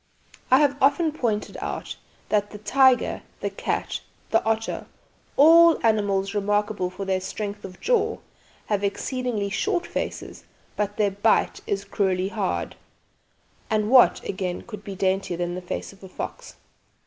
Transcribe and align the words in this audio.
I 0.49 0.61
have 0.61 0.77
often 0.81 1.11
pointed 1.11 1.57
out 1.61 1.95
that 2.29 2.49
the 2.49 2.57
tiger, 2.57 3.21
the 3.41 3.51
cat, 3.51 4.01
the 4.31 4.43
otter, 4.43 4.87
all 5.37 5.79
animals 5.85 6.33
remarkable 6.33 6.89
for 6.89 7.05
their 7.05 7.21
strength 7.21 7.63
of 7.63 7.79
jaw, 7.79 8.17
have 8.65 8.83
exceedingly 8.83 9.51
short 9.51 9.85
faces, 9.85 10.43
but 10.75 10.97
their 10.97 11.11
bite 11.11 11.61
is 11.67 11.85
cruelly 11.85 12.29
hard. 12.29 12.75
And 13.69 13.91
what, 13.91 14.27
again, 14.27 14.63
could 14.63 14.83
be 14.83 14.95
daintier 14.95 15.37
than 15.37 15.53
the 15.53 15.61
face 15.61 15.93
of 15.93 16.03
a 16.03 16.09
fox? 16.09 16.55